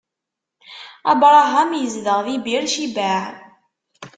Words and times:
Abṛaham 1.11 1.71
izdeɣ 1.83 2.19
di 2.25 2.35
Bir 2.45 2.63
Cibaɛ. 2.71 3.21